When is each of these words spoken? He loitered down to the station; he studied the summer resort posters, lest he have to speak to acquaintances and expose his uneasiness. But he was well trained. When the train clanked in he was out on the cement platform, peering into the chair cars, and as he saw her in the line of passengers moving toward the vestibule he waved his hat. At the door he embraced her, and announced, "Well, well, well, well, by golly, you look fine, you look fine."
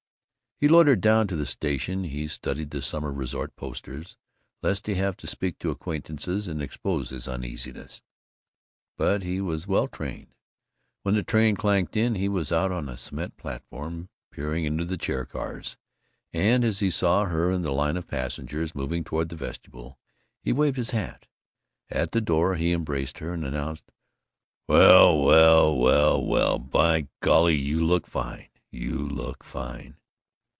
He 0.57 0.67
loitered 0.67 1.01
down 1.01 1.25
to 1.25 1.35
the 1.35 1.47
station; 1.47 2.03
he 2.03 2.27
studied 2.27 2.69
the 2.69 2.83
summer 2.83 3.11
resort 3.11 3.55
posters, 3.55 4.15
lest 4.61 4.85
he 4.85 4.93
have 4.93 5.17
to 5.17 5.25
speak 5.25 5.57
to 5.57 5.71
acquaintances 5.71 6.47
and 6.47 6.61
expose 6.61 7.09
his 7.09 7.27
uneasiness. 7.27 8.03
But 8.95 9.23
he 9.23 9.41
was 9.41 9.65
well 9.65 9.87
trained. 9.87 10.35
When 11.01 11.15
the 11.15 11.23
train 11.23 11.55
clanked 11.55 11.97
in 11.97 12.13
he 12.13 12.29
was 12.29 12.51
out 12.51 12.71
on 12.71 12.85
the 12.85 12.95
cement 12.95 13.37
platform, 13.37 14.09
peering 14.29 14.65
into 14.65 14.85
the 14.85 14.99
chair 14.99 15.25
cars, 15.25 15.77
and 16.31 16.63
as 16.63 16.77
he 16.77 16.91
saw 16.91 17.25
her 17.25 17.49
in 17.49 17.63
the 17.63 17.71
line 17.73 17.97
of 17.97 18.07
passengers 18.07 18.75
moving 18.75 19.03
toward 19.03 19.29
the 19.29 19.35
vestibule 19.35 19.97
he 20.43 20.53
waved 20.53 20.77
his 20.77 20.91
hat. 20.91 21.25
At 21.89 22.11
the 22.11 22.21
door 22.21 22.53
he 22.53 22.71
embraced 22.71 23.17
her, 23.17 23.33
and 23.33 23.43
announced, 23.45 23.91
"Well, 24.67 25.23
well, 25.23 25.75
well, 25.75 26.23
well, 26.23 26.59
by 26.59 27.07
golly, 27.19 27.55
you 27.55 27.83
look 27.83 28.05
fine, 28.05 28.49
you 28.69 28.99
look 29.09 29.43
fine." 29.43 29.97